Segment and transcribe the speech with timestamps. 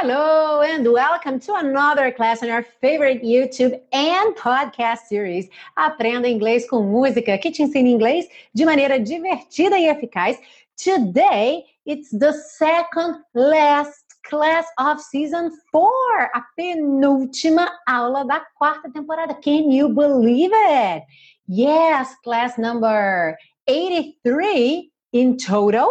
[0.00, 5.48] Hello and welcome to another class on our favorite YouTube and podcast series.
[5.76, 10.38] Aprenda inglês com música que te ensina inglês de maneira divertida e eficaz.
[10.76, 19.34] Today, it's the second last class of season 4, a penúltima aula da quarta temporada.
[19.34, 21.02] Can you believe it?
[21.48, 23.36] Yes, class number
[23.66, 25.90] 83 in total.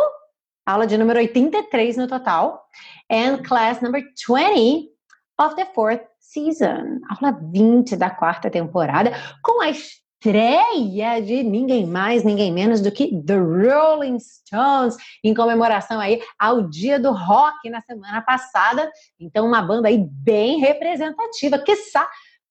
[0.66, 2.68] Aula de número 83 no total
[3.10, 4.90] and class number 20
[5.40, 7.02] of the fourth season.
[7.10, 9.12] Aula 20 da quarta temporada,
[9.44, 16.00] com a estreia de ninguém mais, ninguém menos do que The Rolling Stones, em comemoração
[16.00, 18.92] aí ao Dia do Rock na semana passada.
[19.20, 21.76] Então, uma banda aí bem representativa, que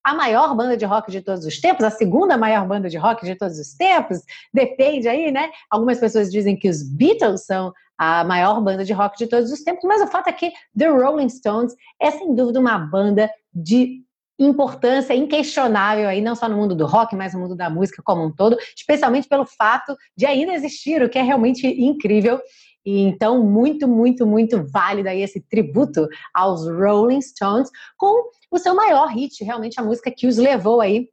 [0.07, 3.27] a maior banda de rock de todos os tempos, a segunda maior banda de rock
[3.27, 4.21] de todos os tempos,
[4.55, 5.51] depende aí, né?
[5.69, 9.63] Algumas pessoas dizem que os Beatles são a maior banda de rock de todos os
[9.63, 14.05] tempos, mas o fato é que The Rolling Stones é sem dúvida uma banda de
[14.39, 18.25] importância inquestionável aí, não só no mundo do rock, mas no mundo da música como
[18.25, 22.41] um todo, especialmente pelo fato de ainda existir, o que é realmente incrível.
[22.85, 28.75] E então, muito, muito, muito válido aí esse tributo aos Rolling Stones com o seu
[28.75, 31.09] maior hit, realmente a música que os levou aí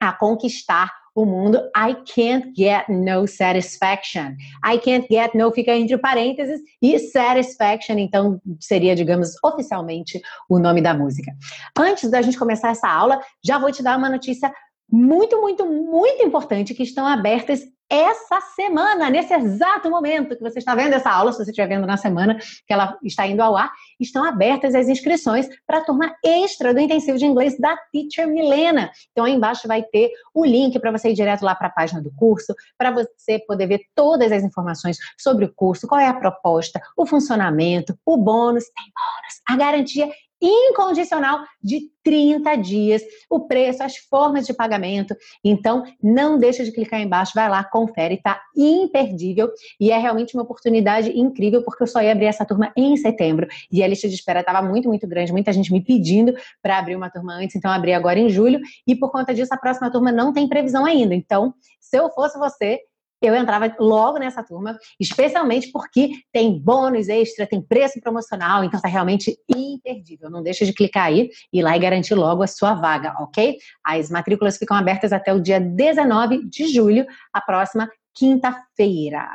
[0.00, 1.58] a conquistar o mundo.
[1.74, 4.36] I can't get no satisfaction.
[4.64, 10.82] I can't get no fica entre parênteses e satisfaction, então seria, digamos, oficialmente o nome
[10.82, 11.32] da música.
[11.76, 14.52] Antes da gente começar essa aula, já vou te dar uma notícia
[14.88, 20.74] muito, muito, muito importante que estão abertas essa semana, nesse exato momento que você está
[20.74, 23.70] vendo essa aula, se você estiver vendo na semana que ela está indo ao ar,
[24.00, 28.90] estão abertas as inscrições para a turma extra do intensivo de inglês da Teacher Milena.
[29.12, 32.02] Então aí embaixo vai ter o link para você ir direto lá para a página
[32.02, 36.14] do curso, para você poder ver todas as informações sobre o curso, qual é a
[36.14, 43.82] proposta, o funcionamento, o bônus, tem bônus, a garantia incondicional de 30 dias, o preço,
[43.82, 45.14] as formas de pagamento.
[45.44, 49.50] Então, não deixa de clicar embaixo, vai lá, confere, tá imperdível.
[49.80, 53.46] E é realmente uma oportunidade incrível porque eu só ia abrir essa turma em setembro.
[53.70, 56.96] E a lista de espera estava muito, muito grande, muita gente me pedindo para abrir
[56.96, 58.60] uma turma antes, então abri agora em julho.
[58.86, 61.14] E por conta disso a próxima turma não tem previsão ainda.
[61.14, 62.80] Então, se eu fosse você,
[63.20, 68.88] eu entrava logo nessa turma, especialmente porque tem bônus extra, tem preço promocional, então tá
[68.88, 70.30] realmente imperdível.
[70.30, 73.56] Não deixa de clicar aí e ir lá e garantir logo a sua vaga, ok?
[73.84, 79.26] As matrículas ficam abertas até o dia 19 de julho, a próxima quinta-feira.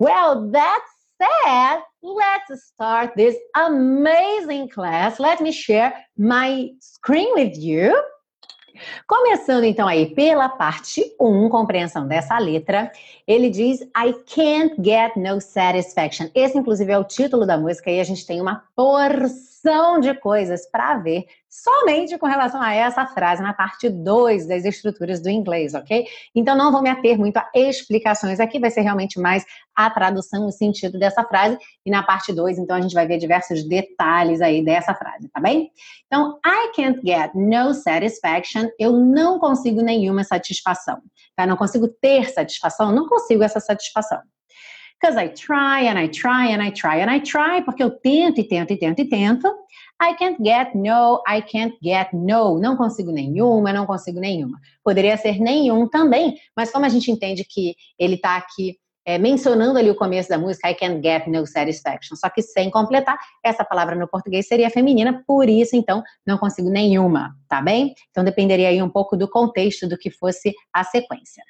[0.00, 0.82] Well, that
[1.22, 5.20] said, let's start this amazing class.
[5.20, 7.96] Let me share my screen with you.
[9.06, 12.90] Começando então aí pela parte 1, compreensão dessa letra,
[13.26, 16.28] ele diz I can't get no satisfaction.
[16.34, 19.51] Esse inclusive é o título da música e a gente tem uma porção
[20.00, 25.20] de coisas para ver somente com relação a essa frase na parte 2 das estruturas
[25.22, 26.06] do inglês, ok?
[26.34, 30.46] Então não vou me ater muito a explicações aqui, vai ser realmente mais a tradução,
[30.46, 34.40] o sentido dessa frase, e na parte 2, então a gente vai ver diversos detalhes
[34.40, 35.70] aí dessa frase, tá bem?
[36.06, 41.00] Então, I can't get no satisfaction, eu não consigo nenhuma satisfação,
[41.36, 41.46] tá?
[41.46, 44.20] Não consigo ter satisfação, não consigo essa satisfação.
[45.02, 48.40] Because I try and I try and I try and I try, porque eu tento
[48.40, 49.48] e tento e tento e tento,
[50.00, 52.60] I can't get no, I can't get no.
[52.60, 54.60] Não consigo nenhuma, não consigo nenhuma.
[54.84, 59.76] Poderia ser nenhum também, mas como a gente entende que ele está aqui é, mencionando
[59.76, 63.64] ali o começo da música, I can't get no satisfaction, só que sem completar, essa
[63.64, 67.92] palavra no português seria feminina, por isso, então, não consigo nenhuma, tá bem?
[68.10, 71.42] Então, dependeria aí um pouco do contexto do que fosse a sequência.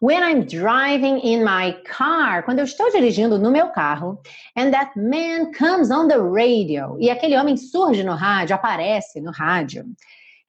[0.00, 4.22] When I'm driving in my car, quando eu estou dirigindo no meu carro,
[4.54, 9.32] and that man comes on the radio, e aquele homem surge no rádio, aparece no
[9.32, 9.84] rádio.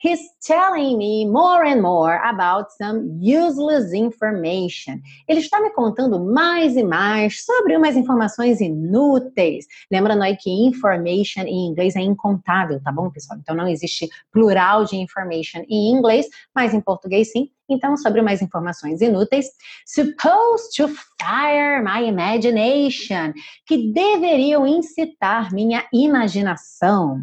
[0.02, 5.02] He's telling me more and more about some useless information.
[5.28, 9.66] Ele está me contando mais e mais sobre umas informações inúteis.
[9.92, 13.38] Lembrando aí que information em inglês é incontável, tá bom, pessoal?
[13.42, 17.50] Então não existe plural de information em inglês, mas em português sim.
[17.69, 19.48] Então, sobre mais informações inúteis,
[19.86, 20.88] supposed to
[21.19, 23.34] fire my imagination,
[23.68, 27.22] que deveriam incitar minha imaginação.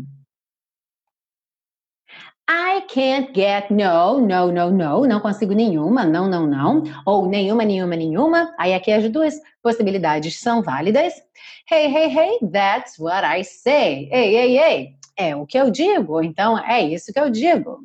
[2.49, 7.65] I can't get no, no, no, no, não consigo nenhuma, não, não, não, ou nenhuma,
[7.65, 8.55] nenhuma, nenhuma.
[8.57, 11.15] Aí aqui as duas possibilidades são válidas.
[11.69, 14.09] Hey, hey, hey, that's what I say.
[14.13, 17.81] Ei, ei, ei, é o que eu digo, então é isso que eu digo.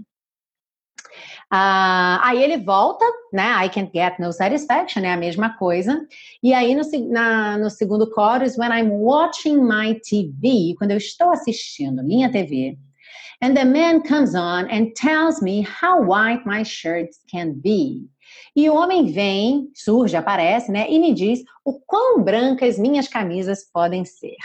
[1.52, 3.04] Uh, aí ele volta,
[3.34, 3.66] né?
[3.66, 6.08] I can't get no satisfaction, é a mesma coisa.
[6.42, 11.32] E aí no, na, no segundo chorus, when I'm watching my TV, quando eu estou
[11.32, 12.78] assistindo minha TV,
[13.42, 18.08] and the man comes on and tells me how white my shirts can be.
[18.56, 20.88] E o homem vem, surge, aparece, né?
[20.90, 24.38] E me diz o quão brancas minhas camisas podem ser.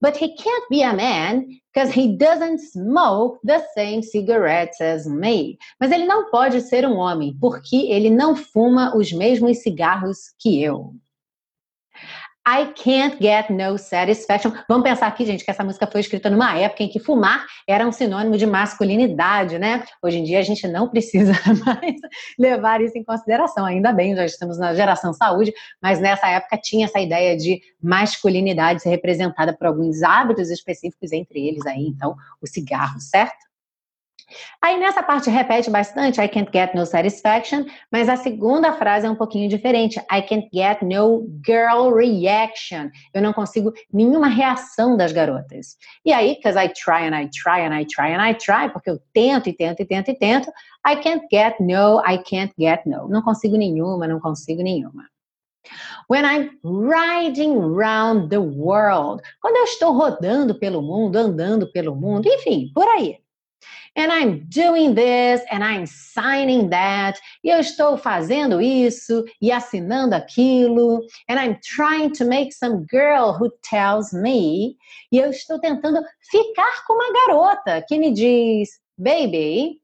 [0.00, 5.58] But he can't be a man because he doesn't smoke the same cigarettes as me.
[5.80, 10.62] Mas ele não pode ser um homem porque ele não fuma os mesmos cigarros que
[10.62, 10.94] eu.
[12.50, 14.52] I can't get no satisfaction.
[14.66, 17.86] Vamos pensar aqui, gente, que essa música foi escrita numa época em que fumar era
[17.86, 19.84] um sinônimo de masculinidade, né?
[20.02, 21.32] Hoje em dia a gente não precisa
[21.66, 22.00] mais
[22.38, 23.66] levar isso em consideração.
[23.66, 25.52] Ainda bem, já estamos na geração saúde,
[25.82, 31.46] mas nessa época tinha essa ideia de masculinidade ser representada por alguns hábitos específicos, entre
[31.46, 33.47] eles aí, então, o cigarro, certo?
[34.60, 39.10] Aí nessa parte repete bastante, I can't get no satisfaction, mas a segunda frase é
[39.10, 39.98] um pouquinho diferente.
[40.12, 42.90] I can't get no girl reaction.
[43.14, 45.76] Eu não consigo nenhuma reação das garotas.
[46.04, 48.90] E aí, because I try and I try and I try and I try, porque
[48.90, 50.50] eu tento e tento e tento e tento,
[50.86, 53.08] I can't get no, I can't get no.
[53.08, 55.04] Não consigo nenhuma, não consigo nenhuma.
[56.08, 59.22] When I'm riding round the world.
[59.40, 63.18] Quando eu estou rodando pelo mundo, andando pelo mundo, enfim, por aí
[63.98, 70.14] and I'm doing this and I'm signing that, e eu estou fazendo isso e assinando
[70.14, 74.76] aquilo, and I'm trying to make some girl who tells me,
[75.10, 76.00] e eu estou tentando
[76.30, 79.80] ficar com uma garota que me diz, baby,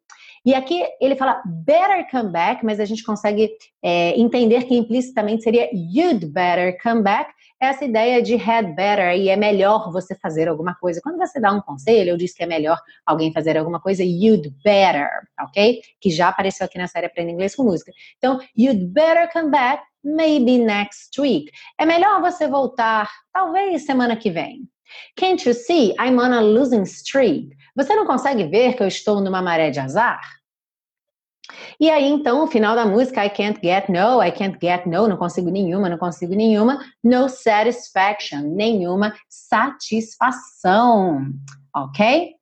[0.46, 3.50] e aqui ele fala better come back, mas a gente consegue
[3.82, 9.28] é, entender que implicitamente seria you'd better come back, essa ideia de had better e
[9.28, 11.00] é melhor você fazer alguma coisa.
[11.02, 14.50] Quando você dá um conselho, eu disse que é melhor alguém fazer alguma coisa, you'd
[14.64, 15.08] better,
[15.40, 15.80] ok?
[16.00, 17.92] Que já apareceu aqui na série Aprenda Inglês com Música.
[18.18, 21.50] Então, you'd better come back maybe next week.
[21.78, 24.68] É melhor você voltar, talvez semana que vem.
[25.16, 27.56] Can't you see I'm on a losing streak?
[27.74, 30.20] Você não consegue ver que eu estou numa maré de azar?
[31.78, 35.06] E aí, então, o final da música, I can't get no, I can't get no,
[35.06, 41.26] não consigo nenhuma, não consigo nenhuma, no satisfaction, nenhuma satisfação,
[41.74, 42.34] ok?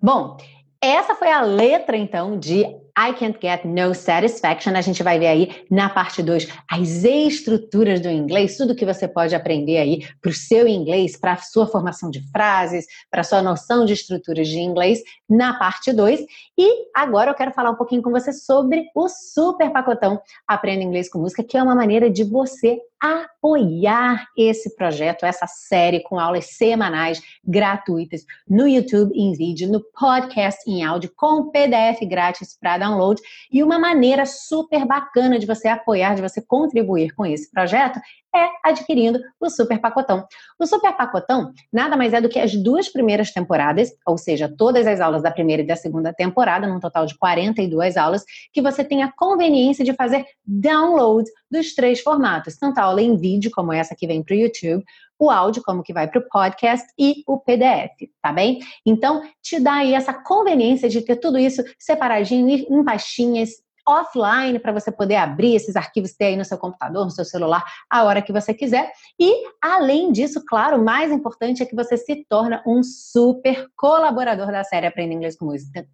[0.00, 0.36] Bom,
[0.80, 2.66] essa foi a letra, então, de
[2.98, 4.74] I Can't Get No Satisfaction.
[4.74, 9.06] A gente vai ver aí na parte 2 as estruturas do inglês, tudo que você
[9.06, 13.24] pode aprender aí para o seu inglês, para a sua formação de frases, para a
[13.24, 16.20] sua noção de estruturas de inglês na parte 2.
[16.56, 21.10] E agora eu quero falar um pouquinho com você sobre o super pacotão Aprenda Inglês
[21.10, 26.56] com Música, que é uma maneira de você apoiar esse projeto, essa série com aulas
[26.56, 33.20] semanais gratuitas no YouTube em vídeo, no podcast em áudio, com PDF grátis para download.
[33.50, 38.00] E uma maneira super bacana de você apoiar, de você contribuir com esse projeto
[38.34, 40.26] é adquirindo o Super Pacotão.
[40.58, 44.86] O Super Pacotão nada mais é do que as duas primeiras temporadas, ou seja, todas
[44.86, 48.84] as aulas da primeira e da segunda temporada, num total de 42 aulas, que você
[48.84, 53.72] tem a conveniência de fazer download dos três formatos, tanto a aula em vídeo, como
[53.72, 54.84] essa que vem para o YouTube,
[55.18, 57.92] o áudio, como que vai para o podcast, e o PDF,
[58.22, 58.60] tá bem?
[58.84, 63.50] Então, te dá aí essa conveniência de ter tudo isso separadinho em pastinhas,
[63.88, 67.64] offline para você poder abrir esses arquivos ter aí no seu computador, no seu celular,
[67.88, 68.90] a hora que você quiser.
[69.18, 74.50] E além disso, claro, o mais importante é que você se torna um super colaborador
[74.50, 75.86] da série Aprenda Inglês com Música.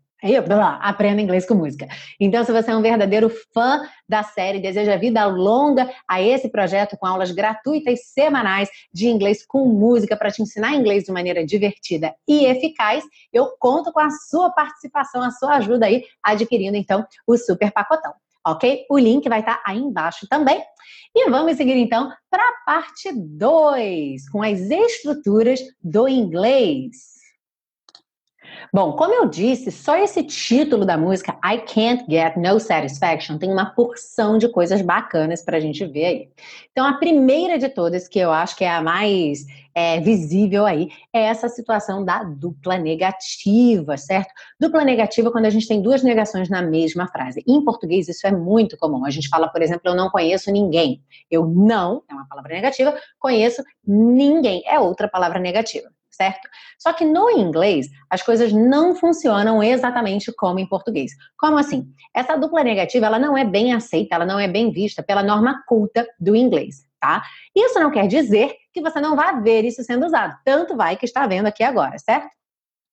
[0.80, 1.88] Aprenda inglês com música.
[2.20, 6.96] Então, se você é um verdadeiro fã da série, deseja vida longa a esse projeto
[6.96, 12.14] com aulas gratuitas semanais de inglês com música para te ensinar inglês de maneira divertida
[12.28, 13.02] e eficaz,
[13.32, 18.12] eu conto com a sua participação, a sua ajuda aí, adquirindo então o super pacotão.
[18.44, 18.86] Ok?
[18.90, 20.62] O link vai estar aí embaixo também.
[21.14, 27.21] E vamos seguir então para a parte 2, com as estruturas do inglês.
[28.72, 33.50] Bom, como eu disse, só esse título da música, I Can't Get No Satisfaction, tem
[33.50, 36.28] uma porção de coisas bacanas para a gente ver aí.
[36.70, 39.44] Então, a primeira de todas, que eu acho que é a mais
[39.74, 44.32] é, visível aí, é essa situação da dupla negativa, certo?
[44.58, 47.42] Dupla negativa quando a gente tem duas negações na mesma frase.
[47.46, 49.04] Em português, isso é muito comum.
[49.04, 51.02] A gente fala, por exemplo, eu não conheço ninguém.
[51.30, 56.48] Eu não, é uma palavra negativa, conheço ninguém, é outra palavra negativa certo?
[56.78, 61.12] Só que no inglês, as coisas não funcionam exatamente como em português.
[61.38, 61.86] Como assim?
[62.14, 65.62] Essa dupla negativa, ela não é bem aceita, ela não é bem vista pela norma
[65.66, 67.22] culta do inglês, tá?
[67.54, 70.36] Isso não quer dizer que você não vá ver isso sendo usado.
[70.44, 72.28] Tanto vai que está vendo aqui agora, certo?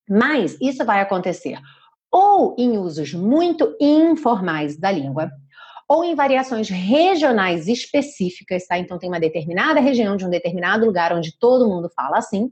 [0.09, 1.59] Mas isso vai acontecer
[2.11, 5.31] ou em usos muito informais da língua,
[5.87, 8.77] ou em variações regionais específicas, tá?
[8.77, 12.51] Então tem uma determinada região de um determinado lugar onde todo mundo fala assim,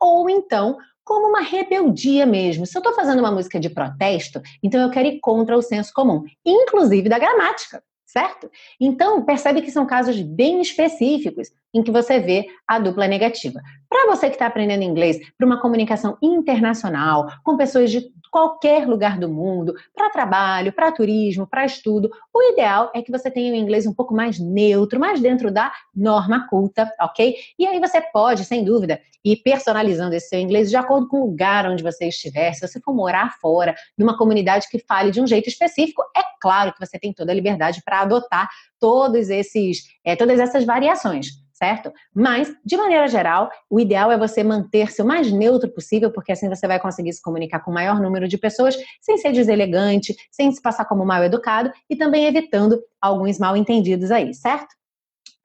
[0.00, 2.64] ou então como uma rebeldia mesmo.
[2.66, 5.92] Se eu estou fazendo uma música de protesto, então eu quero ir contra o senso
[5.92, 8.50] comum, inclusive da gramática certo?
[8.80, 13.60] Então, percebe que são casos bem específicos em que você vê a dupla negativa.
[13.88, 19.18] Para você que está aprendendo inglês para uma comunicação internacional, com pessoas de qualquer lugar
[19.18, 23.56] do mundo, para trabalho, para turismo, para estudo, o ideal é que você tenha o
[23.56, 27.34] inglês um pouco mais neutro, mais dentro da norma culta, ok?
[27.58, 31.26] E aí você pode, sem dúvida, ir personalizando esse seu inglês de acordo com o
[31.26, 32.52] lugar onde você estiver.
[32.52, 36.72] Se você for morar fora, numa comunidade que fale de um jeito específico, é claro
[36.72, 38.48] que você tem toda a liberdade para adotar
[38.78, 41.92] todos esses, é, todas essas variações certo?
[42.14, 46.48] Mas, de maneira geral, o ideal é você manter-se o mais neutro possível, porque assim
[46.48, 50.50] você vai conseguir se comunicar com o maior número de pessoas, sem ser deselegante, sem
[50.50, 54.74] se passar como mal educado e também evitando alguns mal entendidos aí, certo?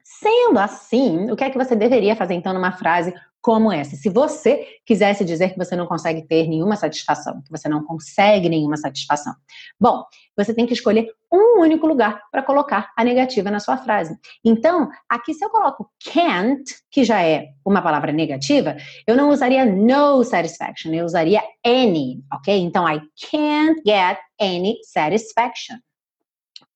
[0.03, 3.95] Sendo assim, o que é que você deveria fazer então numa frase como essa.
[3.95, 8.49] Se você quisesse dizer que você não consegue ter nenhuma satisfação, que você não consegue
[8.49, 9.35] nenhuma satisfação,
[9.79, 10.03] bom,
[10.35, 14.17] você tem que escolher um único lugar para colocar a negativa na sua frase.
[14.43, 18.75] Então, aqui se eu coloco can't, que já é uma palavra negativa,
[19.05, 22.57] eu não usaria no satisfaction, eu usaria any, ok?
[22.57, 25.77] Então, I can't get any satisfaction.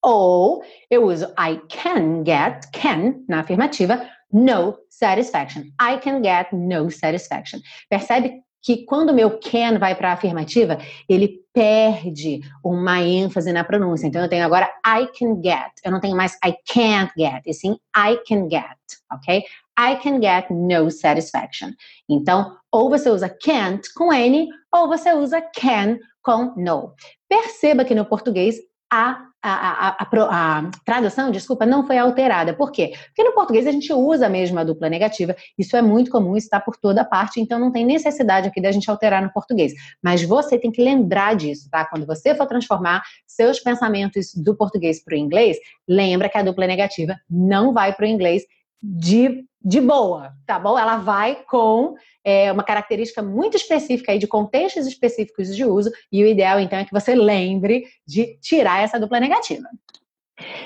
[0.01, 5.63] Ou eu uso I can get, can, na afirmativa, no satisfaction.
[5.81, 7.59] I can get no satisfaction.
[7.89, 14.07] Percebe que quando meu can vai para a afirmativa, ele perde uma ênfase na pronúncia.
[14.07, 15.71] Então eu tenho agora I can get.
[15.83, 18.77] Eu não tenho mais I can't get, e sim I can get,
[19.11, 19.43] ok?
[19.79, 21.71] I can get no satisfaction.
[22.07, 26.93] Então, ou você usa can't com N, ou você usa can com no.
[27.29, 28.57] Perceba que no português
[28.91, 32.53] a a, a, a, a, tradução, desculpa, não foi alterada.
[32.53, 32.93] Por quê?
[33.07, 36.59] Porque no português a gente usa mesmo a dupla negativa, isso é muito comum, está
[36.59, 39.73] por toda parte, então não tem necessidade aqui da gente alterar no português.
[40.03, 41.85] Mas você tem que lembrar disso, tá?
[41.85, 46.67] Quando você for transformar seus pensamentos do português para o inglês, lembra que a dupla
[46.67, 48.43] negativa não vai para o inglês
[48.81, 50.77] de, de boa, tá bom?
[50.77, 56.23] Ela vai com é, uma característica muito específica aí de contextos específicos de uso, e
[56.23, 59.67] o ideal então é que você lembre de tirar essa dupla negativa.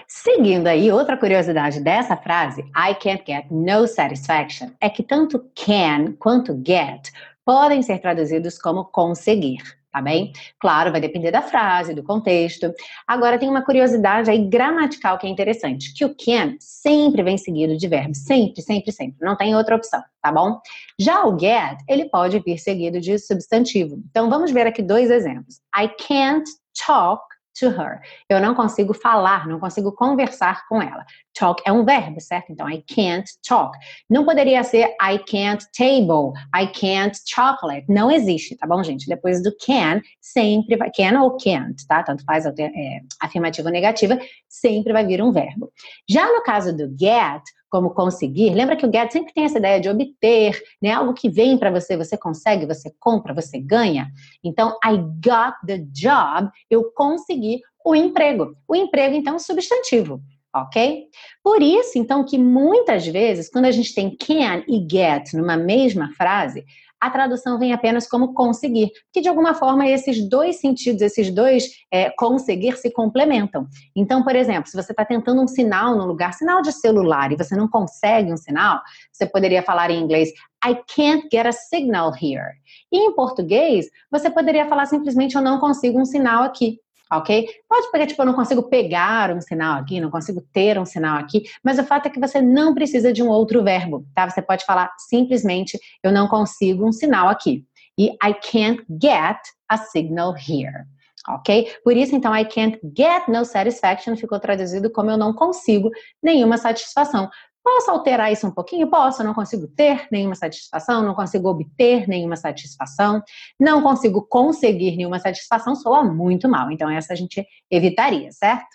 [0.07, 6.13] Seguindo aí, outra curiosidade dessa frase, I can't get no satisfaction, é que tanto can
[6.19, 7.09] quanto get
[7.43, 9.61] podem ser traduzidos como conseguir
[9.93, 10.33] tá bem?
[10.59, 12.73] Claro, vai depender da frase, do contexto.
[13.07, 17.77] Agora, tem uma curiosidade aí gramatical que é interessante, que o can sempre vem seguido
[17.77, 20.59] de verbo, sempre, sempre, sempre, não tem outra opção, tá bom?
[20.99, 24.01] Já o get, ele pode vir seguido de substantivo.
[24.09, 25.61] Então, vamos ver aqui dois exemplos.
[25.77, 26.49] I can't
[26.85, 27.23] talk
[27.59, 27.99] to her.
[28.29, 31.05] Eu não consigo falar, não consigo conversar com ela.
[31.33, 32.51] Talk é um verbo, certo?
[32.51, 33.77] Então, I can't talk.
[34.09, 37.85] Não poderia ser I can't table, I can't chocolate.
[37.89, 39.07] Não existe, tá bom, gente?
[39.07, 42.03] Depois do can, sempre vai, can ou can't, tá?
[42.03, 45.71] Tanto faz é, afirmativa ou negativa, sempre vai vir um verbo.
[46.09, 47.41] Já no caso do get,
[47.73, 48.53] como conseguir.
[48.53, 50.91] Lembra que o get sempre tem essa ideia de obter, né?
[50.91, 54.11] Algo que vem para você, você consegue, você compra, você ganha.
[54.43, 58.55] Então, I got the job, eu consegui o emprego.
[58.67, 60.21] O emprego, então, é substantivo,
[60.55, 61.05] ok?
[61.43, 66.13] Por isso, então, que muitas vezes, quando a gente tem can e get numa mesma
[66.15, 66.63] frase,
[67.03, 71.65] a tradução vem apenas como conseguir, que de alguma forma esses dois sentidos, esses dois
[71.91, 73.67] é, conseguir se complementam.
[73.93, 77.35] Então, por exemplo, se você está tentando um sinal no lugar, sinal de celular, e
[77.35, 78.79] você não consegue um sinal,
[79.11, 80.29] você poderia falar em inglês,
[80.65, 82.53] I can't get a signal here.
[82.89, 86.79] E em português, você poderia falar simplesmente, eu não consigo um sinal aqui
[87.17, 87.47] ok?
[87.67, 91.17] Pode pegar, tipo, eu não consigo pegar um sinal aqui, não consigo ter um sinal
[91.17, 94.29] aqui, mas o fato é que você não precisa de um outro verbo, tá?
[94.29, 97.65] Você pode falar simplesmente, eu não consigo um sinal aqui.
[97.97, 99.37] E I can't get
[99.69, 100.85] a signal here.
[101.27, 101.71] Ok?
[101.83, 105.89] Por isso, então, I can't get no satisfaction ficou traduzido como eu não consigo
[106.21, 107.29] nenhuma satisfação.
[107.63, 108.89] Posso alterar isso um pouquinho?
[108.89, 113.23] Posso, não consigo ter nenhuma satisfação, não consigo obter nenhuma satisfação,
[113.57, 116.69] não consigo conseguir nenhuma satisfação, soa muito mal.
[116.69, 118.67] Então, essa a gente evitaria, certo?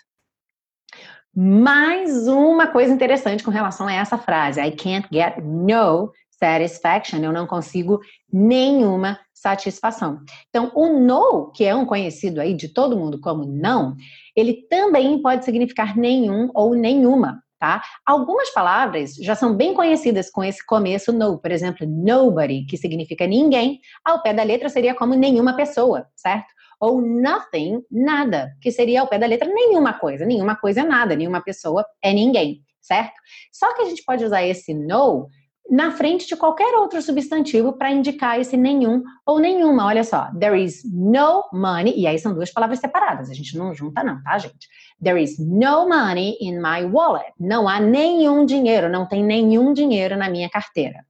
[1.35, 7.31] Mais uma coisa interessante com relação a essa frase: I can't get no satisfaction, eu
[7.31, 7.99] não consigo
[8.31, 10.21] nenhuma satisfação.
[10.49, 13.95] Então, o no, que é um conhecido aí de todo mundo como não,
[14.35, 17.81] ele também pode significar nenhum ou nenhuma tá?
[18.05, 23.27] Algumas palavras já são bem conhecidas com esse começo no, por exemplo, nobody, que significa
[23.27, 26.47] ninguém, ao pé da letra seria como nenhuma pessoa, certo?
[26.79, 30.25] ou nothing, nada, que seria ao pé da letra nenhuma coisa.
[30.25, 33.15] Nenhuma coisa é nada, nenhuma pessoa é ninguém, certo?
[33.51, 35.27] Só que a gente pode usar esse no
[35.69, 39.85] na frente de qualquer outro substantivo para indicar esse nenhum ou nenhuma.
[39.85, 43.73] Olha só, there is no money, e aí são duas palavras separadas, a gente não
[43.73, 44.67] junta não, tá, gente?
[45.01, 47.31] There is no money in my wallet.
[47.39, 51.05] Não há nenhum dinheiro, não tem nenhum dinheiro na minha carteira.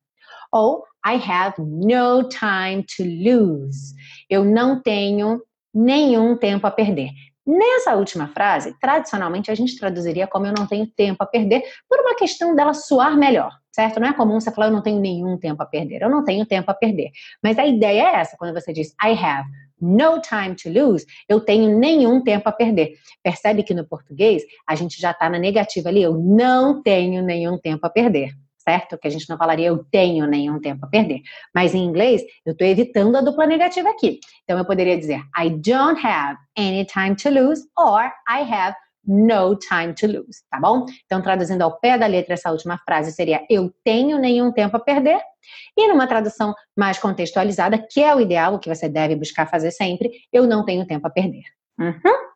[0.51, 3.96] Ou I have no time to lose.
[4.30, 5.42] Eu não tenho
[5.74, 7.12] nenhum tempo a perder.
[7.46, 12.00] Nessa última frase, tradicionalmente a gente traduziria como eu não tenho tempo a perder, por
[12.00, 14.00] uma questão dela soar melhor, certo?
[14.00, 16.46] Não é comum você falar eu não tenho nenhum tempo a perder, eu não tenho
[16.46, 17.12] tempo a perder.
[17.44, 19.50] Mas a ideia é essa, quando você diz I have
[19.82, 22.94] no time to lose, eu tenho nenhum tempo a perder.
[23.24, 27.58] Percebe que no português a gente já está na negativa ali, eu não tenho nenhum
[27.58, 28.34] tempo a perder
[28.70, 28.98] certo?
[29.00, 31.22] Que a gente não falaria eu tenho nenhum tempo a perder.
[31.54, 34.20] Mas em inglês, eu estou evitando a dupla negativa aqui.
[34.44, 38.76] Então eu poderia dizer I don't have any time to lose or I have
[39.10, 40.86] no time to lose, tá bom?
[41.06, 44.80] Então, traduzindo ao pé da letra essa última frase seria eu tenho nenhum tempo a
[44.80, 45.20] perder.
[45.75, 49.72] E numa tradução mais contextualizada, que é o ideal, o que você deve buscar fazer
[49.72, 51.42] sempre, eu não tenho tempo a perder.
[51.80, 52.30] Uhum.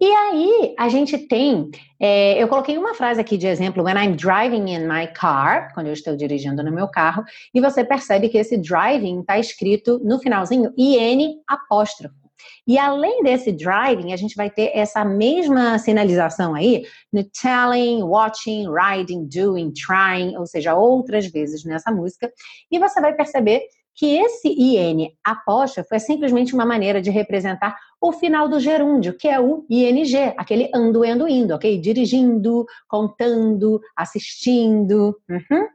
[0.00, 4.16] E aí, a gente tem, é, eu coloquei uma frase aqui de exemplo, when I'm
[4.16, 7.22] driving in my car, quando eu estou dirigindo no meu carro,
[7.54, 12.21] e você percebe que esse driving está escrito no finalzinho IN apóstrofo.
[12.66, 18.66] E além desse driving, a gente vai ter essa mesma sinalização aí no telling, watching,
[18.68, 22.32] riding, doing, trying, ou seja, outras vezes nessa música.
[22.70, 23.62] E você vai perceber
[23.94, 29.28] que esse IN apóstrofo é simplesmente uma maneira de representar o final do gerúndio, que
[29.28, 31.78] é o ING, aquele ando, endo, indo, ok?
[31.78, 35.16] Dirigindo, contando, assistindo.
[35.30, 35.68] Uhum.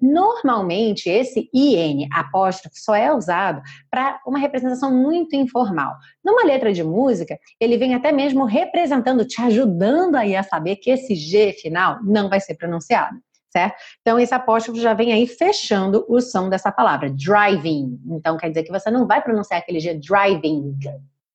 [0.00, 5.94] Normalmente, esse IN apóstrofo só é usado para uma representação muito informal.
[6.24, 10.90] Numa letra de música, ele vem até mesmo representando, te ajudando aí a saber que
[10.90, 13.18] esse G final não vai ser pronunciado
[13.56, 13.76] certo?
[14.00, 18.00] Então, esse apóstrofo já vem aí fechando o som dessa palavra, driving.
[18.06, 20.76] Então, quer dizer que você não vai pronunciar aquele G driving,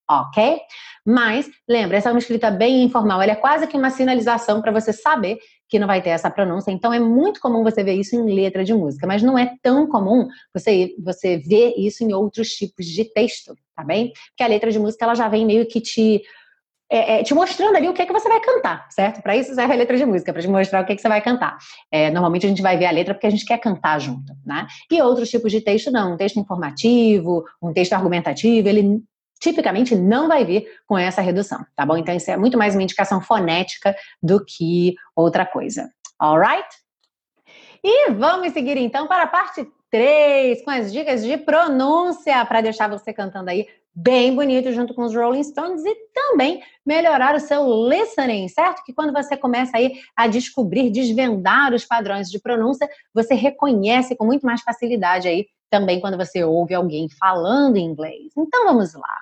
[0.10, 0.60] ok?
[1.06, 4.72] Mas, lembra, essa é uma escrita bem informal, ela é quase que uma sinalização para
[4.72, 5.40] você saber
[5.70, 6.72] que não vai ter essa pronúncia.
[6.72, 9.88] Então, é muito comum você ver isso em letra de música, mas não é tão
[9.88, 14.12] comum você, você ver isso em outros tipos de texto, tá bem?
[14.30, 16.22] Porque a letra de música, ela já vem meio que te
[16.90, 19.22] é, é, te mostrando ali o que é que você vai cantar, certo?
[19.22, 21.08] Para isso serve a letra de música, para te mostrar o que é que você
[21.08, 21.58] vai cantar.
[21.92, 24.66] É, normalmente a gente vai ver a letra porque a gente quer cantar junto, né?
[24.92, 29.02] E outros tipos de texto não, um texto informativo, um texto argumentativo, ele
[29.40, 31.96] tipicamente não vai vir com essa redução, tá bom?
[31.96, 35.90] Então isso é muito mais uma indicação fonética do que outra coisa.
[36.20, 36.68] Alright?
[37.84, 42.90] E vamos seguir então para a parte 3, com as dicas de pronúncia, para deixar
[42.90, 47.64] você cantando aí bem bonito junto com os Rolling Stones e também melhorar o seu
[47.90, 48.84] listening, certo?
[48.84, 54.26] Que quando você começa aí a descobrir, desvendar os padrões de pronúncia, você reconhece com
[54.26, 58.32] muito mais facilidade aí também quando você ouve alguém falando inglês.
[58.38, 59.18] Então vamos lá.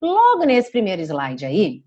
[0.00, 1.82] Logo nesse primeiro slide aí,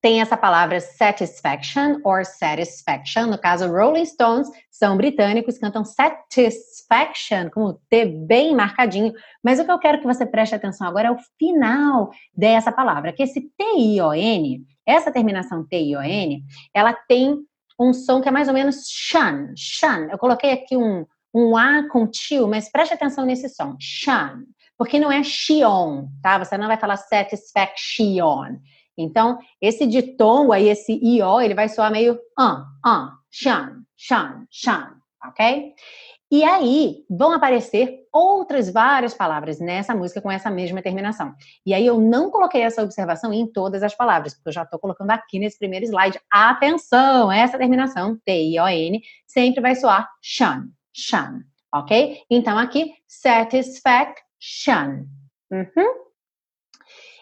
[0.00, 3.26] tem essa palavra satisfaction or satisfaction.
[3.26, 9.12] No caso, Rolling Stones são britânicos, cantam satisfaction, com o T bem marcadinho.
[9.42, 13.12] Mas o que eu quero que você preste atenção agora é o final dessa palavra,
[13.12, 17.38] que esse T-I-O-N, essa terminação T-I-O-N, ela tem
[17.78, 20.08] um som que é mais ou menos shan, shan.
[20.10, 24.44] Eu coloquei aqui um, um A com tio, mas preste atenção nesse som, shan.
[24.76, 26.38] Porque não é shion, tá?
[26.38, 28.58] Você não vai falar satisfaction.
[28.98, 34.96] Então, esse ditongo aí, esse ió, ele vai soar meio an, an, shan, shan, shan,
[35.24, 35.72] ok?
[36.30, 41.34] E aí vão aparecer outras várias palavras nessa música com essa mesma terminação.
[41.64, 44.78] E aí eu não coloquei essa observação em todas as palavras, porque eu já estou
[44.78, 46.20] colocando aqui nesse primeiro slide.
[46.30, 52.18] Atenção, essa terminação, T-I-O-N, sempre vai soar shan, shan, ok?
[52.28, 55.06] Então aqui, satisfaction.
[55.50, 56.07] Uhum.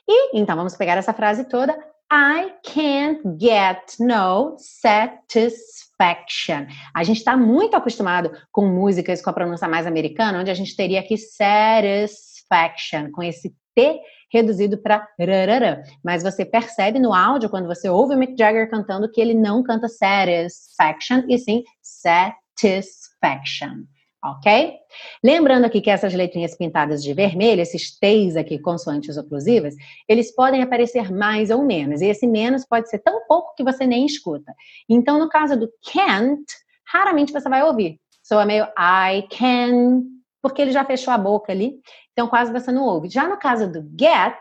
[0.09, 1.77] E então vamos pegar essa frase toda.
[2.13, 6.67] I can't get no satisfaction.
[6.95, 10.77] A gente está muito acostumado com músicas com a pronúncia mais americana, onde a gente
[10.77, 14.01] teria aqui satisfaction, com esse T
[14.33, 15.83] reduzido para rararã.
[16.05, 19.65] Mas você percebe no áudio, quando você ouve o Mick Jagger cantando, que ele não
[19.65, 23.87] canta satisfaction, e sim satisfaction
[24.33, 24.75] ok?
[25.23, 29.75] Lembrando aqui que essas letrinhas pintadas de vermelho, esses T's aqui, consoantes oclusivas,
[30.09, 33.87] eles podem aparecer mais ou menos, e esse menos pode ser tão pouco que você
[33.87, 34.55] nem escuta.
[34.89, 36.45] Então, no caso do can't,
[36.87, 38.01] raramente você vai ouvir.
[38.23, 40.03] Soa meio I can
[40.43, 41.81] porque ele já fechou a boca ali,
[42.13, 43.09] então quase você não ouve.
[43.09, 44.37] Já no caso do get,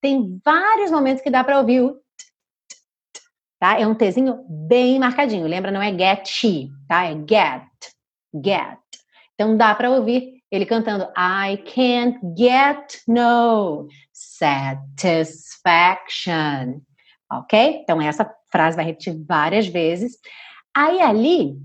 [0.00, 1.96] tem vários momentos que dá para ouvir o
[3.64, 3.80] tá?
[3.80, 5.46] É um Tzinho bem marcadinho.
[5.46, 6.28] Lembra, não é get
[6.86, 7.06] tá?
[7.06, 7.62] É get,
[8.44, 8.83] get.
[9.34, 15.50] Então dá para ouvir ele cantando I can't get no satisfaction.
[17.32, 17.80] Ok?
[17.82, 20.18] Então essa frase vai repetir várias vezes.
[20.76, 21.56] Aí ali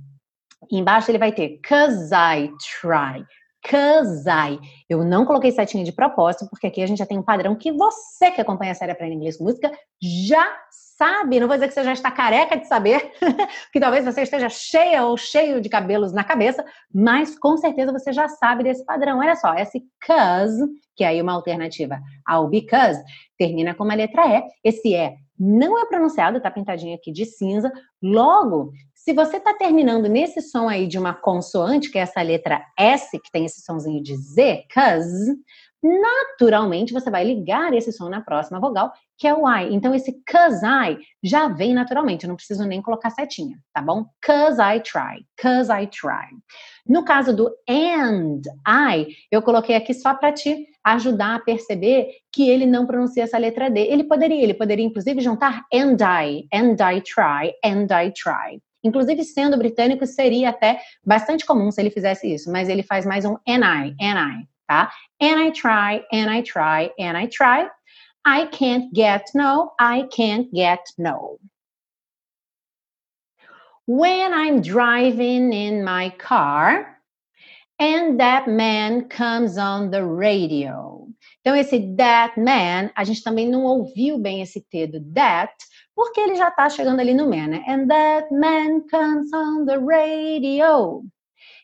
[0.71, 2.51] embaixo ele vai ter cause I
[2.81, 3.23] try.
[3.69, 4.59] Cause I.
[4.89, 7.71] Eu não coloquei setinha de propósito, porque aqui a gente já tem um padrão que
[7.71, 10.57] você que acompanha a série Aprenda Inglês com Música já
[10.99, 13.09] sabe, não vou dizer que você já está careca de saber,
[13.71, 18.11] que talvez você esteja cheia ou cheio de cabelos na cabeça, mas com certeza você
[18.11, 19.19] já sabe desse padrão.
[19.19, 20.61] Olha só, esse cause,
[20.97, 23.01] que é aí uma alternativa ao because,
[23.37, 24.43] termina com uma letra E.
[24.61, 27.71] Esse E não é pronunciado, está pintadinho aqui de cinza.
[28.03, 32.61] Logo, se você está terminando nesse som aí de uma consoante, que é essa letra
[32.77, 35.37] S, que tem esse sonzinho de Z, cause,
[35.81, 39.73] naturalmente você vai ligar esse som na próxima vogal, que é o I.
[39.73, 44.05] Então, esse cause I já vem naturalmente, eu não preciso nem colocar setinha, tá bom?
[44.25, 46.29] Cause I try, cause I try.
[46.87, 52.49] No caso do and I, eu coloquei aqui só para te ajudar a perceber que
[52.49, 53.81] ele não pronuncia essa letra D.
[53.81, 58.61] Ele poderia, ele poderia inclusive juntar and I, and I try, and I try.
[58.81, 63.25] Inclusive, sendo britânico, seria até bastante comum se ele fizesse isso, mas ele faz mais
[63.25, 64.91] um and I, and I tá?
[65.21, 67.67] And I try, and I try, and I try.
[68.25, 71.39] I can't get no, I can't get no.
[73.87, 76.99] When I'm driving in my car
[77.79, 81.07] and that man comes on the radio.
[81.41, 85.53] Então, esse that man, a gente também não ouviu bem esse T do that,
[85.95, 87.63] porque ele já está chegando ali no man, né?
[87.67, 91.03] And that man comes on the radio.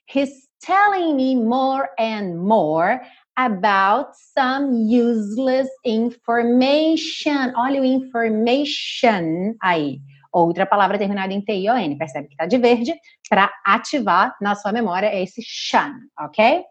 [0.08, 3.01] He's telling me more and more
[3.38, 7.54] about some useless information.
[7.56, 9.99] Olha o information aí.
[10.34, 11.97] Outra palavra terminada em T-I-O-N.
[11.97, 12.93] Percebe que está de verde?
[13.30, 16.63] Para ativar na sua memória esse shan, ok?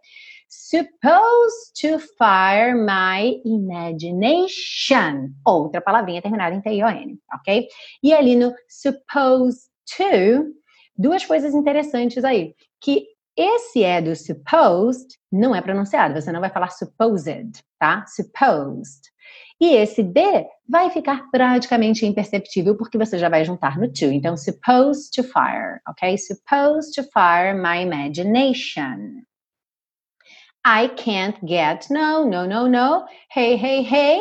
[0.48, 5.30] Supposed to fire my imagination.
[5.46, 7.66] Outra palavrinha terminada em T-I-O-N, ok?
[8.02, 9.62] E ali no supposed
[9.96, 10.52] to,
[10.96, 12.54] duas coisas interessantes aí.
[12.80, 18.04] Que esse é do supposed não é pronunciado, você não vai falar supposed, tá?
[18.06, 19.12] Supposed.
[19.60, 24.06] E esse D vai ficar praticamente imperceptível porque você já vai juntar no to.
[24.06, 26.16] Então, supposed to fire, ok?
[26.18, 29.24] Supposed to fire my imagination.
[30.66, 33.04] I can't get no, no, no, no.
[33.34, 34.20] Hey, hey, hey.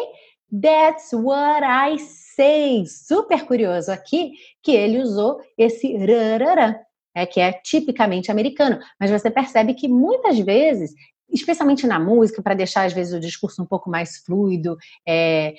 [0.52, 2.86] That's what I say.
[2.86, 6.80] Super curioso aqui que ele usou esse rarará
[7.16, 8.80] é, que é tipicamente americano.
[9.00, 10.94] Mas você percebe que muitas vezes,
[11.30, 15.54] especialmente na música, para deixar às vezes o discurso um pouco mais fluido, é,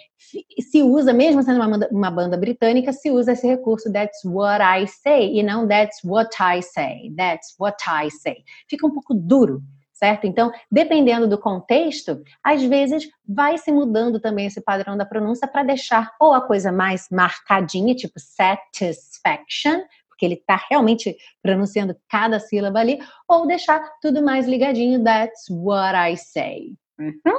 [0.61, 4.87] se usa, mesmo sendo uma uma banda britânica, se usa esse recurso that's what I
[4.87, 8.45] say e não that's what I say, that's what I say.
[8.69, 9.62] Fica um pouco duro,
[9.93, 10.27] certo?
[10.27, 15.62] Então, dependendo do contexto, às vezes vai se mudando também esse padrão da pronúncia para
[15.62, 19.81] deixar ou a coisa mais marcadinha, tipo satisfaction,
[20.14, 22.98] porque ele está realmente pronunciando cada sílaba ali,
[23.29, 26.72] ou deixar tudo mais ligadinho, that's what I say.
[26.98, 27.38] Uhum.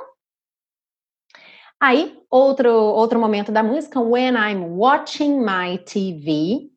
[1.82, 6.70] Aí, outro, outro momento da música, when I'm watching my TV.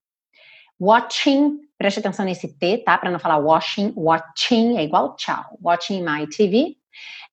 [0.80, 2.96] Watching, preste atenção nesse T, tá?
[2.96, 5.58] Para não falar washing, watching é igual tchau.
[5.61, 6.76] Watching my TV.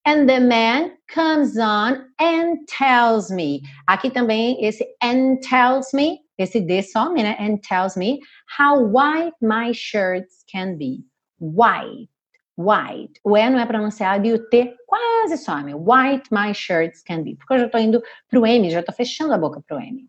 [0.08, 3.62] And the man comes on and tells me.
[3.88, 7.36] Aqui também esse and tells me esse D some, né?
[7.40, 11.04] And tells me how white my shirts can be.
[11.40, 12.10] White,
[12.56, 13.20] white.
[13.24, 15.74] O E não é pronunciado e o T quase some.
[15.74, 17.36] White my shirts can be.
[17.36, 19.80] Porque eu já estou indo para o M, já estou fechando a boca para o
[19.80, 20.08] M.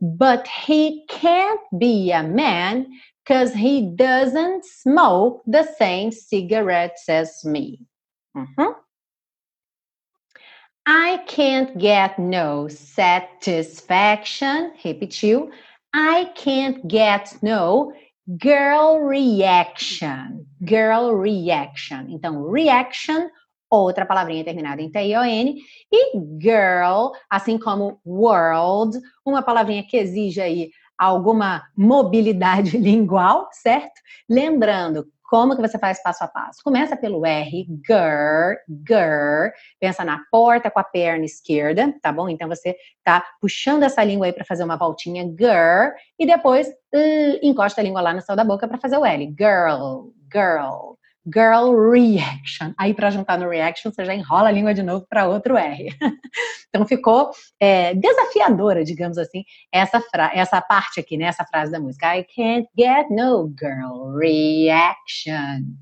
[0.00, 2.86] But he can't be a man
[3.24, 7.86] because he doesn't smoke the same cigarettes as me.
[8.36, 8.74] Uhum.
[10.86, 14.70] I can't get no satisfaction.
[14.84, 15.50] Repetiu.
[15.92, 17.92] I can't get no
[18.38, 20.46] girl reaction.
[20.64, 22.06] Girl reaction.
[22.08, 23.28] Então, reaction,
[23.68, 25.56] outra palavrinha terminada em T-I-O-N.
[25.92, 34.00] E girl, assim como world, uma palavrinha que exige aí alguma mobilidade lingual, certo?
[34.28, 36.60] Lembrando, como que você faz passo a passo?
[36.62, 39.52] Começa pelo R, GER, GER.
[39.80, 42.28] Pensa na porta com a perna esquerda, tá bom?
[42.28, 47.38] Então você tá puxando essa língua aí para fazer uma voltinha, GER, e depois uh,
[47.42, 49.34] encosta a língua lá no céu da boca para fazer o L.
[49.38, 50.94] Girl, girl,
[51.26, 52.72] girl reaction.
[52.78, 55.88] Aí, para juntar no reaction, você já enrola a língua de novo para outro R.
[56.68, 61.26] então, ficou é, desafiadora, digamos assim, essa, essa parte aqui, né?
[61.26, 62.16] Essa frase da música.
[62.16, 65.74] I can't get no girl reaction.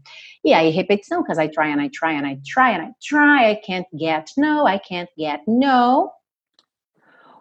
[0.44, 3.50] E aí, repetição, because I try and I try and I try and I try.
[3.50, 6.10] I can't get no, I can't get no.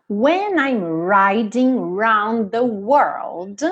[0.09, 3.63] When I'm riding round the world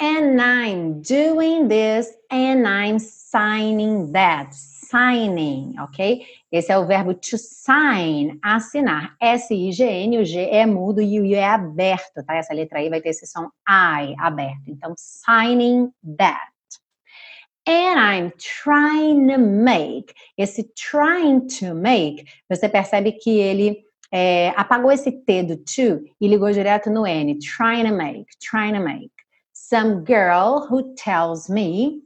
[0.00, 4.54] and I'm doing this and I'm signing that.
[4.54, 6.24] Signing, ok?
[6.50, 9.14] Esse é o verbo to sign, assinar.
[9.20, 12.36] S-I-G-N, o G é mudo e o I é aberto, tá?
[12.36, 14.62] Essa letra aí vai ter esse som I, aberto.
[14.66, 16.40] Então, signing that.
[17.66, 20.14] And I'm trying to make.
[20.38, 26.26] Esse trying to make, você percebe que ele é, apagou esse T do to e
[26.26, 27.38] ligou direto no N.
[27.40, 29.17] Trying to make, trying to make.
[29.70, 32.00] Some girl who tells me,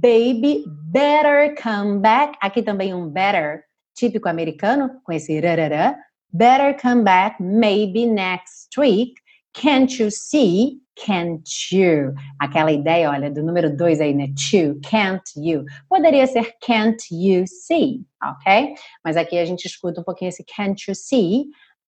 [0.00, 2.38] baby, better come back.
[2.42, 5.94] Aqui também um better, típico americano, com esse rarará.
[6.32, 9.12] Better come back, maybe next week.
[9.52, 10.80] Can't you see?
[10.96, 12.14] Can't you?
[12.40, 14.28] Aquela ideia, olha, do número dois aí, né?
[14.28, 15.66] To, can't you?
[15.90, 18.74] Poderia ser can't you see, ok?
[19.04, 21.44] Mas aqui a gente escuta um pouquinho esse can't you see?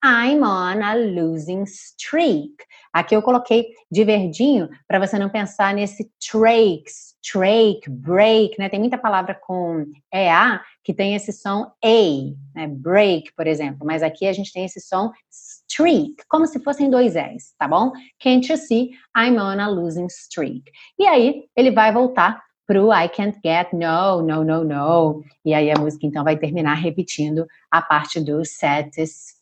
[0.07, 2.53] I'm on a losing streak.
[2.93, 8.69] Aqui eu coloquei de verdinho para você não pensar nesse trakes, trake, break, né?
[8.69, 12.67] Tem muita palavra com EA que tem esse som A, né?
[12.69, 13.87] Break, por exemplo.
[13.87, 17.91] Mas aqui a gente tem esse som streak, como se fossem dois S, tá bom?
[18.21, 18.91] Can't you see?
[19.17, 20.71] I'm on a losing streak.
[20.99, 25.25] E aí ele vai voltar pro I can't get no, no, no, no.
[25.45, 28.45] E aí a música então vai terminar repetindo a parte do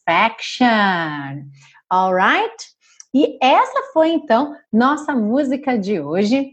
[0.08, 1.48] satisfaction.
[1.90, 2.72] Alright?
[3.14, 6.52] E essa foi então nossa música de hoje.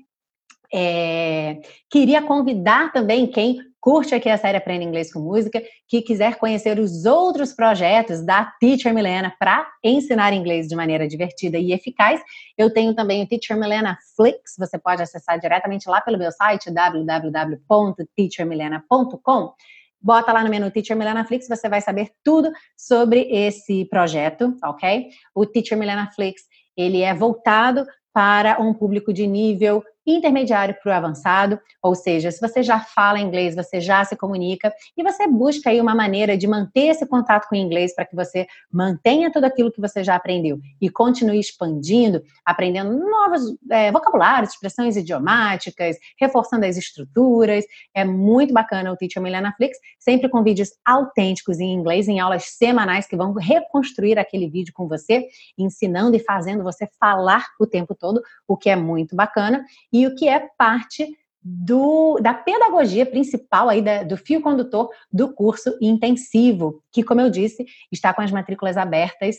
[0.71, 6.35] É, queria convidar também quem curte aqui a série Aprenda Inglês com Música, que quiser
[6.35, 12.21] conhecer os outros projetos da Teacher Milena para ensinar inglês de maneira divertida e eficaz,
[12.57, 16.69] eu tenho também o Teacher Milena Flix, você pode acessar diretamente lá pelo meu site
[16.69, 19.53] www.teachermilena.com.
[20.01, 25.09] Bota lá no menu Teacher Milena Flix, você vai saber tudo sobre esse projeto, ok?
[25.35, 26.43] O Teacher Milena Flix,
[26.75, 32.39] ele é voltado para um público de nível intermediário para o avançado, ou seja, se
[32.39, 36.47] você já fala inglês, você já se comunica e você busca aí uma maneira de
[36.47, 40.15] manter esse contato com o inglês para que você mantenha tudo aquilo que você já
[40.15, 47.65] aprendeu e continue expandindo, aprendendo novos é, vocabulários, expressões idiomáticas, reforçando as estruturas.
[47.93, 52.45] É muito bacana o Teacher Milena Flix, sempre com vídeos autênticos em inglês, em aulas
[52.45, 57.95] semanais que vão reconstruir aquele vídeo com você, ensinando e fazendo você falar o tempo
[57.95, 59.63] todo, o que é muito bacana.
[59.91, 61.07] E e o que é parte
[61.41, 67.29] do, da pedagogia principal aí da, do fio condutor do curso intensivo, que, como eu
[67.29, 69.37] disse, está com as matrículas abertas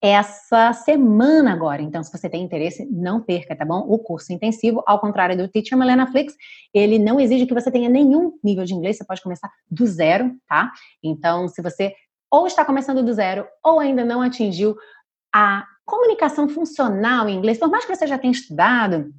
[0.00, 1.82] essa semana agora.
[1.82, 3.80] Então, se você tem interesse, não perca, tá bom?
[3.88, 6.34] O curso intensivo, ao contrário do Teacher Milena Flix,
[6.72, 10.32] ele não exige que você tenha nenhum nível de inglês, você pode começar do zero,
[10.48, 10.70] tá?
[11.02, 11.94] Então, se você
[12.30, 14.76] ou está começando do zero ou ainda não atingiu
[15.34, 19.12] a comunicação funcional em inglês, por mais que você já tenha estudado,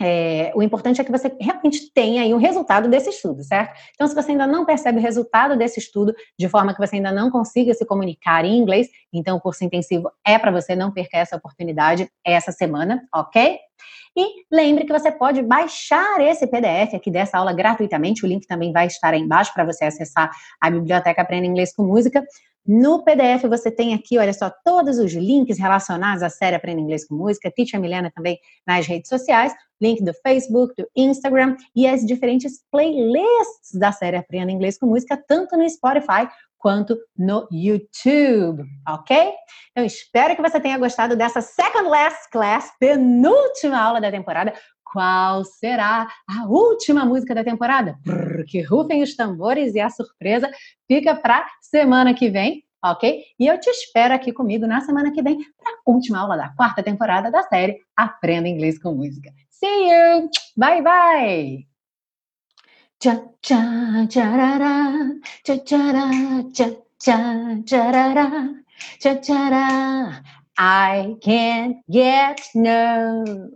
[0.00, 3.78] é, o importante é que você realmente tenha aí um resultado desse estudo, certo?
[3.94, 7.12] Então, se você ainda não percebe o resultado desse estudo, de forma que você ainda
[7.12, 11.18] não consiga se comunicar em inglês, então o curso intensivo é para você, não perca
[11.18, 13.58] essa oportunidade essa semana, ok?
[14.16, 18.72] E lembre que você pode baixar esse PDF aqui dessa aula gratuitamente, o link também
[18.72, 22.24] vai estar aí embaixo para você acessar a biblioteca Aprenda Inglês com Música.
[22.66, 27.06] No PDF você tem aqui, olha só, todos os links relacionados à série Aprenda Inglês
[27.06, 32.00] com Música, Teacher Milena também nas redes sociais, link do Facebook, do Instagram e as
[32.06, 36.26] diferentes playlists da série Aprenda Inglês com Música, tanto no Spotify
[36.64, 39.34] quanto no YouTube, ok?
[39.76, 44.54] Eu espero que você tenha gostado dessa second last class, penúltima aula da temporada.
[44.94, 47.98] Qual será a última música da temporada?
[48.06, 50.48] Brrr, que rufem os tambores e a surpresa
[50.86, 53.24] fica para semana que vem, ok?
[53.36, 56.50] E eu te espero aqui comigo na semana que vem para a última aula da
[56.50, 59.32] quarta temporada da série Aprenda Inglês com Música.
[59.50, 60.30] See you!
[60.56, 61.66] Bye, bye!
[70.56, 73.50] I can't get no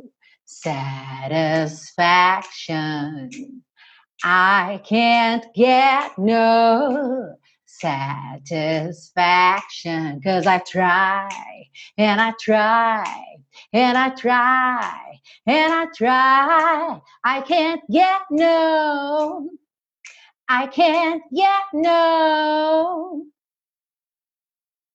[0.48, 3.30] satisfaction.
[4.24, 11.28] I can't get no satisfaction because I try
[11.96, 13.06] and I try
[13.72, 17.00] and I try and I try.
[17.24, 19.48] I can't get no
[20.48, 23.26] I can't get know.